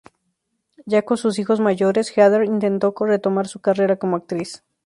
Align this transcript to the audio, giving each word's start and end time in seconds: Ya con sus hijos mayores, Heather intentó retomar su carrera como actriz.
Ya 0.87 1.03
con 1.03 1.15
sus 1.15 1.37
hijos 1.37 1.59
mayores, 1.59 2.09
Heather 2.17 2.43
intentó 2.45 2.91
retomar 3.01 3.45
su 3.47 3.59
carrera 3.59 3.97
como 3.97 4.15
actriz. 4.15 4.63